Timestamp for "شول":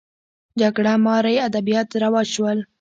2.35-2.59